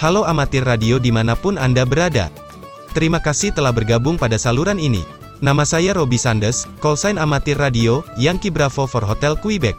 [0.00, 2.32] Halo amatir radio di mana pun Anda berada.
[2.96, 5.04] Terima kasih telah bergabung pada saluran ini.
[5.44, 9.76] Nama saya Robi Sandes, call sign amatir radio, Yankee Bravo for Hotel Quebec.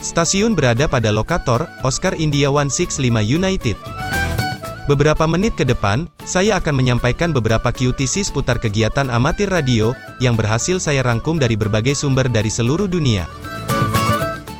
[0.00, 3.76] Stasiun berada pada lokator, Oscar India 165 United.
[4.88, 9.92] Beberapa menit ke depan, saya akan menyampaikan beberapa QTC seputar kegiatan amatir radio,
[10.24, 13.28] yang berhasil saya rangkum dari berbagai sumber dari seluruh dunia.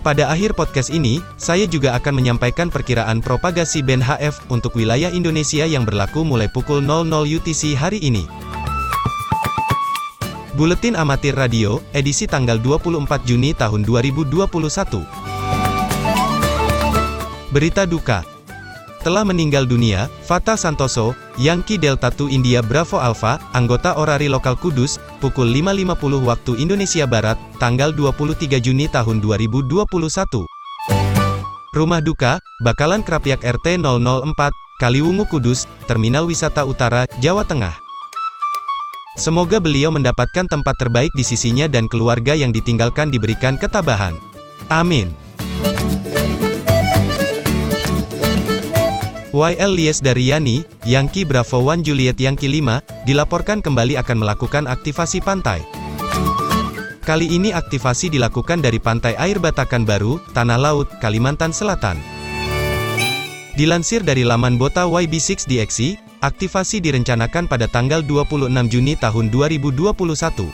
[0.00, 5.68] Pada akhir podcast ini, saya juga akan menyampaikan perkiraan propagasi band HF untuk wilayah Indonesia
[5.68, 8.24] yang berlaku mulai pukul 00 UTC hari ini.
[10.56, 15.04] Buletin Amatir Radio, edisi tanggal 24 Juni tahun 2021.
[17.52, 18.39] Berita duka.
[19.00, 25.00] Telah meninggal dunia, Fata Santoso, Yankee Delta 2 India Bravo Alpha, anggota Orari Lokal Kudus,
[25.24, 29.88] pukul 5.50 waktu Indonesia Barat, tanggal 23 Juni tahun 2021.
[31.72, 34.52] Rumah duka, Bakalan Krapyak RT 004,
[34.84, 37.72] Kaliwungu Kudus, Terminal Wisata Utara, Jawa Tengah.
[39.16, 44.12] Semoga beliau mendapatkan tempat terbaik di sisinya dan keluarga yang ditinggalkan diberikan ketabahan.
[44.68, 45.08] Amin.
[49.30, 55.62] YL Lies Daryani, Yankee Bravo One Juliet Yankee 5, dilaporkan kembali akan melakukan aktivasi pantai.
[57.06, 62.02] Kali ini aktivasi dilakukan dari Pantai Air Batakan Baru, Tanah Laut, Kalimantan Selatan.
[63.54, 65.94] Dilansir dari laman Bota YB6DXI,
[66.26, 70.50] aktivasi direncanakan pada tanggal 26 Juni tahun 2021.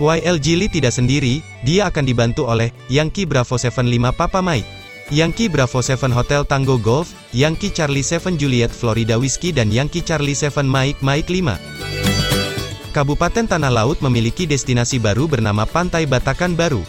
[0.00, 3.84] YL Jili tidak sendiri, dia akan dibantu oleh Yankee Bravo 75
[4.16, 4.83] Papa Mike.
[5.12, 10.32] Yankee Bravo 7 Hotel Tango Golf, Yankee Charlie 7 Juliet Florida Whiskey dan Yankee Charlie
[10.32, 12.96] 7 Mike Mike 5.
[12.96, 16.80] Kabupaten Tanah Laut memiliki destinasi baru bernama Pantai Batakan Baru.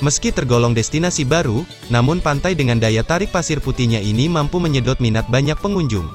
[0.00, 5.28] Meski tergolong destinasi baru, namun pantai dengan daya tarik pasir putihnya ini mampu menyedot minat
[5.28, 6.08] banyak pengunjung.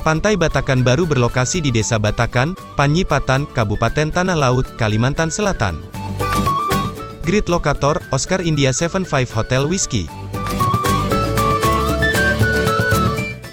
[0.00, 5.78] Pantai Batakan Baru berlokasi di Desa Batakan, Panyipatan, Kabupaten Tanah Laut, Kalimantan Selatan.
[7.22, 10.10] Grid Lokator, Oscar India 75 Hotel Whiskey.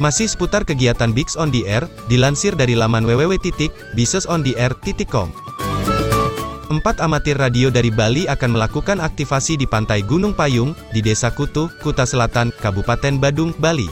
[0.02, 5.30] Masih seputar kegiatan Bigs on the Air, dilansir dari laman www.bisesontheair.com.
[6.70, 11.66] Empat amatir radio dari Bali akan melakukan aktivasi di Pantai Gunung Payung, di Desa Kutu,
[11.82, 13.90] Kuta Selatan, Kabupaten Badung, Bali.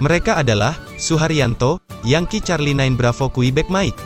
[0.00, 3.96] Mereka adalah, Suharyanto, Yankee Charlie 9 Bravo Quebec Mike.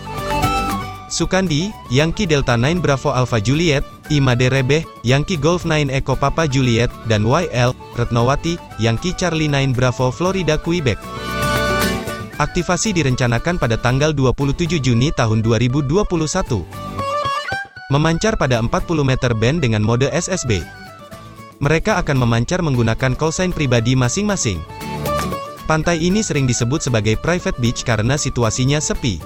[1.10, 6.91] Sukandi, Yankee Delta 9 Bravo Alpha Juliet, Imade Rebeh, Yankee Golf 9 Echo Papa Juliet,
[7.06, 10.98] dan YL, Retnowati, Yankee Charlie 9 Bravo Florida Quebec.
[12.43, 15.94] Aktivasi direncanakan pada tanggal 27 Juni tahun 2021.
[17.94, 18.71] Memancar pada 40
[19.06, 20.59] meter band dengan mode SSB.
[21.62, 24.59] Mereka akan memancar menggunakan call sign pribadi masing-masing.
[25.71, 29.22] Pantai ini sering disebut sebagai private beach karena situasinya sepi.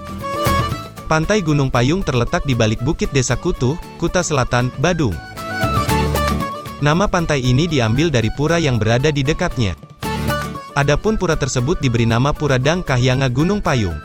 [1.04, 5.12] Pantai Gunung Payung terletak di balik Bukit Desa Kutu, Kuta Selatan, Badung.
[6.80, 9.76] Nama pantai ini diambil dari pura yang berada di dekatnya.
[10.72, 14.00] Adapun pura tersebut diberi nama Pura Dang Kahyanga Gunung Payung.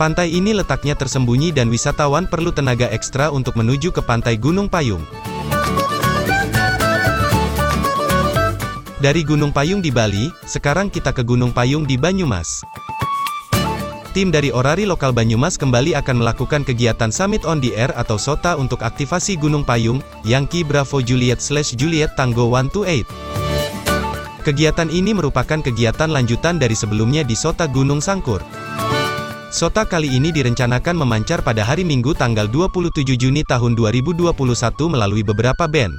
[0.00, 5.04] Pantai ini letaknya tersembunyi dan wisatawan perlu tenaga ekstra untuk menuju ke pantai Gunung Payung.
[8.96, 12.64] Dari Gunung Payung di Bali, sekarang kita ke Gunung Payung di Banyumas.
[14.12, 18.60] Tim dari Orari Lokal Banyumas kembali akan melakukan kegiatan Summit on the Air atau SOTA
[18.60, 23.08] untuk aktivasi Gunung Payung, Yankee Bravo Juliet slash Juliet Tango 128.
[24.44, 28.44] Kegiatan ini merupakan kegiatan lanjutan dari sebelumnya di SOTA Gunung Sangkur.
[29.48, 34.28] SOTA kali ini direncanakan memancar pada hari Minggu tanggal 27 Juni tahun 2021
[34.92, 35.96] melalui beberapa band.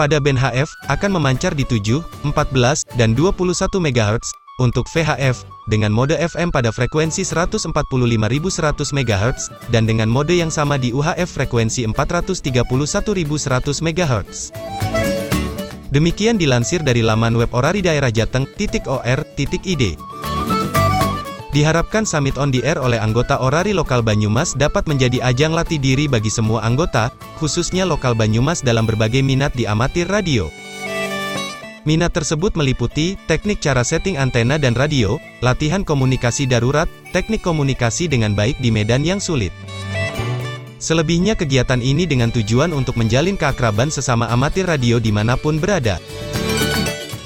[0.00, 6.20] Pada band HF, akan memancar di 7, 14, dan 21 MHz, untuk VHF, dengan mode
[6.20, 7.72] FM pada frekuensi 145.100
[8.92, 12.68] MHz, dan dengan mode yang sama di UHF frekuensi 431.100
[13.80, 14.52] MHz.
[15.90, 19.98] Demikian dilansir dari laman web Orari Daerah Jateng, titik OR, titik ID.
[21.50, 26.06] Diharapkan Summit on the Air oleh anggota Orari Lokal Banyumas dapat menjadi ajang latih diri
[26.06, 27.10] bagi semua anggota,
[27.42, 30.46] khususnya lokal Banyumas dalam berbagai minat di amatir radio.
[31.80, 36.84] Minat tersebut meliputi, teknik cara setting antena dan radio, latihan komunikasi darurat,
[37.16, 39.48] teknik komunikasi dengan baik di medan yang sulit.
[40.76, 45.96] Selebihnya kegiatan ini dengan tujuan untuk menjalin keakraban sesama amatir radio di mana pun berada.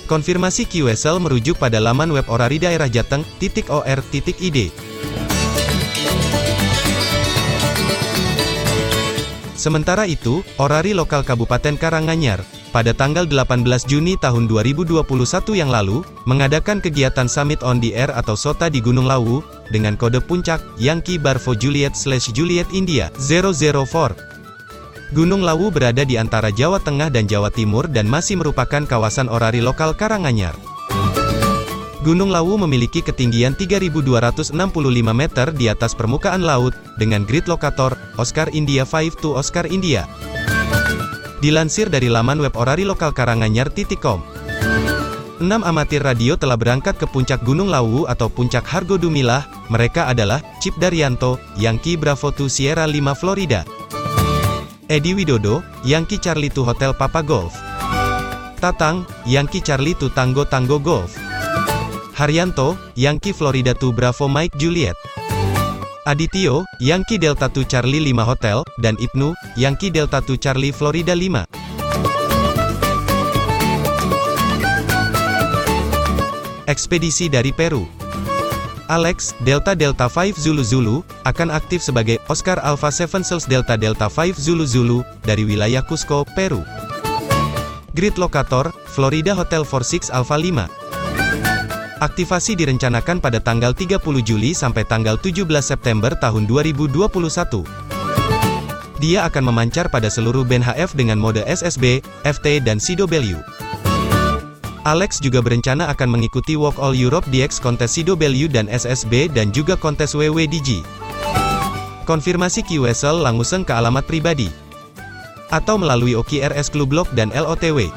[0.06, 4.70] Konfirmasi QSL merujuk pada laman web Orari Daerah Jateng, titik OR, titik ID.
[9.58, 15.06] Sementara itu, Orari Lokal Kabupaten Karanganyar, pada tanggal 18 Juni tahun 2021
[15.54, 20.18] yang lalu, mengadakan kegiatan Summit on the Air atau SOTA di Gunung Lawu, dengan kode
[20.18, 25.14] puncak, Yankee Bravo Juliet slash Juliet India, 004.
[25.14, 29.62] Gunung Lawu berada di antara Jawa Tengah dan Jawa Timur dan masih merupakan kawasan orari
[29.62, 30.58] lokal Karanganyar.
[32.02, 34.50] Gunung Lawu memiliki ketinggian 3.265
[35.14, 40.10] meter di atas permukaan laut, dengan grid lokator, Oscar India 5 to Oscar India.
[41.44, 44.24] Dilansir dari laman web orari lokal Karanganyar.com.
[45.44, 50.40] 6 amatir radio telah berangkat ke puncak Gunung Lawu atau puncak Hargo Dumilah, mereka adalah,
[50.64, 53.60] Chip Daryanto, Yankee Bravo 2 Sierra 5 Florida.
[54.88, 57.52] Edi Widodo, Yankee Charlie to Hotel Papa Golf.
[58.56, 61.12] Tatang, Yankee Charlie to Tango Tango Golf.
[62.16, 64.96] Haryanto, Yankee Florida to Bravo Mike Juliet.
[66.04, 71.48] Adityo, Yankee Delta to Charlie 5 Hotel, dan Ibnu, Yankee Delta to Charlie Florida 5.
[76.68, 77.88] Ekspedisi dari Peru
[78.92, 84.12] Alex, Delta Delta 5 Zulu Zulu, akan aktif sebagai Oscar Alpha 7 Cells Delta Delta
[84.12, 86.60] 5 Zulu Zulu, dari wilayah Cusco, Peru.
[87.96, 90.83] Grid Locator, Florida Hotel 46 Alpha 5.
[92.04, 97.08] Aktivasi direncanakan pada tanggal 30 Juli sampai tanggal 17 September tahun 2021.
[99.00, 103.40] Dia akan memancar pada seluruh band HF dengan mode SSB, FT dan CW.
[104.84, 109.72] Alex juga berencana akan mengikuti Walk All Europe DX kontes CW dan SSB dan juga
[109.72, 110.84] kontes WWDG.
[112.04, 114.52] Konfirmasi QSL langsung ke alamat pribadi.
[115.48, 117.88] Atau melalui OKRS Club Block dan LOTW.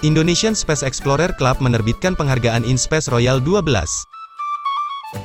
[0.00, 3.68] Indonesian Space Explorer Club menerbitkan penghargaan InSpace Royal 12.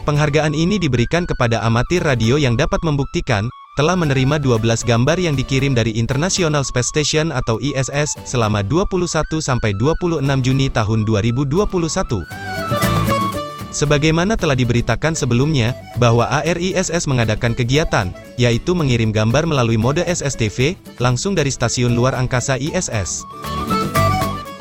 [0.04, 3.48] Penghargaan ini diberikan kepada amatir radio yang dapat membuktikan,
[3.80, 9.08] telah menerima 12 gambar yang dikirim dari International Space Station atau ISS selama 21
[9.40, 12.28] sampai 26 Juni tahun 2021.
[13.72, 21.32] Sebagaimana telah diberitakan sebelumnya, bahwa ARISS mengadakan kegiatan, yaitu mengirim gambar melalui mode SSTV, langsung
[21.32, 23.24] dari stasiun luar angkasa ISS.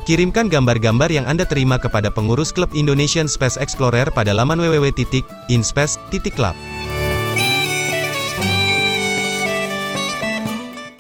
[0.04, 6.52] Kirimkan gambar-gambar yang Anda terima kepada pengurus klub Indonesian Space Explorer pada laman www.inspace.club.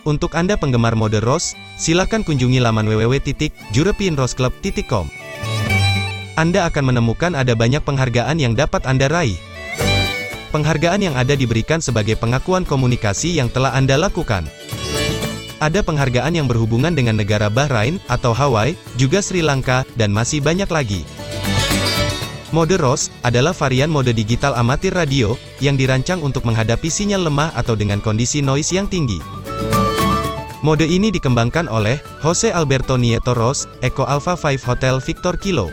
[0.08, 5.06] Untuk Anda penggemar mode ROS, silakan kunjungi laman www.europeanrosclub.com.
[6.40, 9.36] Anda akan menemukan ada banyak penghargaan yang dapat Anda raih.
[10.48, 14.48] Penghargaan yang ada diberikan sebagai pengakuan komunikasi yang telah Anda lakukan.
[15.62, 20.66] Ada penghargaan yang berhubungan dengan negara Bahrain, atau Hawaii, juga Sri Lanka, dan masih banyak
[20.66, 21.06] lagi.
[22.50, 27.74] Mode ROS, adalah varian mode digital amatir radio, yang dirancang untuk menghadapi sinyal lemah atau
[27.74, 29.18] dengan kondisi noise yang tinggi.
[30.62, 35.68] Mode ini dikembangkan oleh Jose Alberto Nieto Ros, Eco Alpha 5 Hotel Victor Kilo.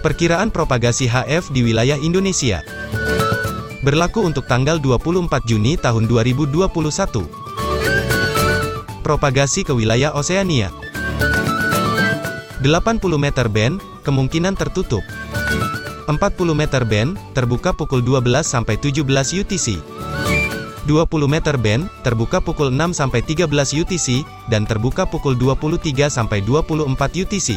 [0.00, 2.64] Perkiraan propagasi HF di wilayah Indonesia
[3.80, 6.68] berlaku untuk tanggal 24 Juni tahun 2021.
[9.00, 10.68] Propagasi ke wilayah Oseania
[12.60, 15.00] 80 meter band, kemungkinan tertutup.
[16.04, 19.00] 40 meter band, terbuka pukul 12 sampai 17
[19.32, 19.80] UTC.
[20.84, 23.48] 20 meter band, terbuka pukul 6 sampai 13
[23.80, 27.56] UTC, dan terbuka pukul 23 sampai 24 UTC.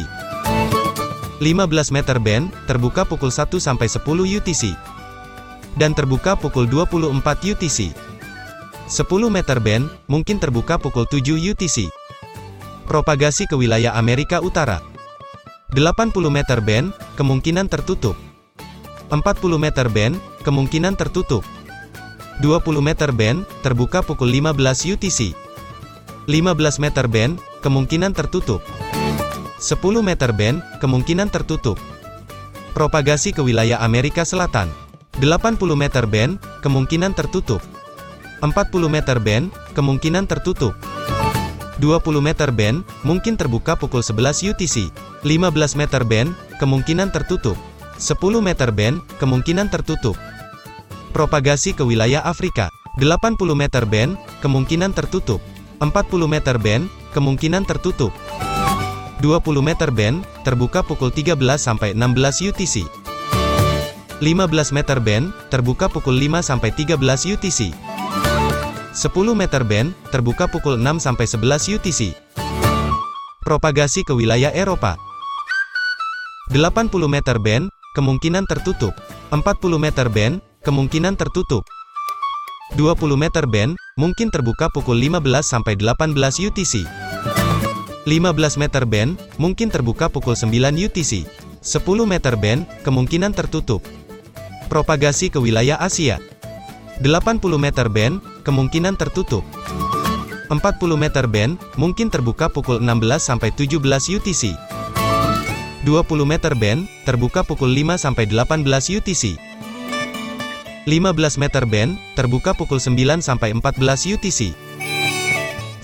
[1.42, 4.93] 15 meter band, terbuka pukul 1 sampai 10 UTC.
[5.74, 7.90] Dan terbuka pukul 24 UTC.
[8.86, 11.90] 10 meter band, mungkin terbuka pukul 7 UTC.
[12.86, 14.84] Propagasi ke wilayah Amerika Utara.
[15.74, 18.14] 80 meter band, kemungkinan tertutup.
[19.10, 20.14] 40 meter band,
[20.46, 21.42] kemungkinan tertutup.
[22.38, 25.34] 20 meter band, terbuka pukul 15 UTC.
[26.30, 28.62] 15 meter band, kemungkinan tertutup.
[29.58, 31.80] 10 meter band, kemungkinan tertutup.
[32.76, 34.83] Propagasi ke wilayah Amerika Selatan.
[35.22, 37.62] 80 meter band, kemungkinan tertutup.
[38.42, 40.74] 40 meter band, kemungkinan tertutup.
[41.78, 44.90] 20 meter band, mungkin terbuka pukul 11 UTC.
[45.22, 47.54] 15 meter band, kemungkinan tertutup.
[47.98, 50.18] 10 meter band, kemungkinan tertutup.
[51.14, 52.70] Propagasi ke wilayah Afrika.
[52.98, 55.38] 80 meter band, kemungkinan tertutup.
[55.78, 58.10] 40 meter band, kemungkinan tertutup.
[59.22, 63.03] 20 meter band, terbuka pukul 13 sampai 16 UTC.
[64.24, 66.96] 15 meter band, terbuka pukul 5 sampai 13
[67.36, 67.76] UTC.
[68.96, 72.16] 10 meter band, terbuka pukul 6 sampai 11 UTC.
[73.44, 74.96] Propagasi ke wilayah Eropa.
[76.48, 78.96] 80 meter band, kemungkinan tertutup.
[79.28, 81.68] 40 meter band, kemungkinan tertutup.
[82.80, 86.88] 20 meter band, mungkin terbuka pukul 15-18 UTC.
[88.08, 90.48] 15 meter band, mungkin terbuka pukul 9
[90.80, 91.28] UTC.
[91.60, 93.84] 10 meter band, kemungkinan tertutup.
[94.74, 96.18] Propagasi ke wilayah Asia.
[96.98, 99.46] 80 meter band, kemungkinan tertutup.
[100.50, 104.50] 40 meter band, mungkin terbuka pukul 16-17 UTC.
[105.86, 109.38] 20 meter band, terbuka pukul 5-18 UTC.
[110.90, 114.58] 15 meter band, terbuka pukul 9-14 UTC.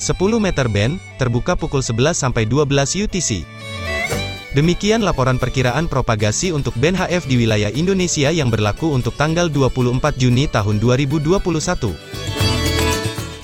[0.02, 3.46] 10 meter band, terbuka pukul 11-12 UTC.
[4.50, 10.02] Demikian laporan perkiraan propagasi untuk band HF di wilayah Indonesia yang berlaku untuk tanggal 24
[10.18, 11.38] Juni tahun 2021.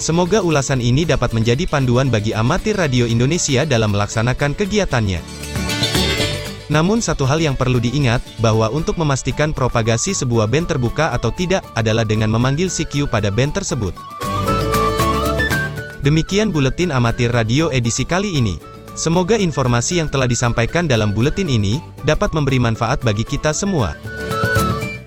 [0.02, 5.22] Semoga ulasan ini dapat menjadi panduan bagi amatir radio Indonesia dalam melaksanakan kegiatannya.
[6.74, 11.62] Namun satu hal yang perlu diingat, bahwa untuk memastikan propagasi sebuah band terbuka atau tidak,
[11.78, 13.94] adalah dengan memanggil CQ pada band tersebut.
[16.02, 18.75] Demikian Buletin Amatir Radio edisi kali ini.
[18.96, 23.92] Semoga informasi yang telah disampaikan dalam buletin ini, dapat memberi manfaat bagi kita semua.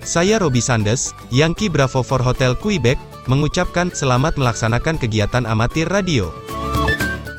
[0.06, 2.94] Saya Robi Sandes, Yankee Bravo for Hotel Quebec,
[3.26, 6.30] mengucapkan selamat melaksanakan kegiatan amatir radio.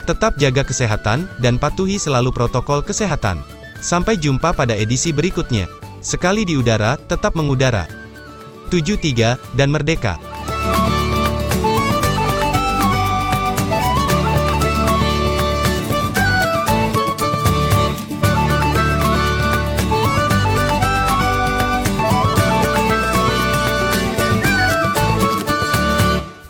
[0.04, 3.40] Tetap jaga kesehatan, dan patuhi selalu protokol kesehatan.
[3.80, 5.72] Sampai jumpa pada edisi berikutnya.
[6.04, 7.88] Sekali di udara, tetap mengudara.
[8.68, 10.20] 73, dan merdeka.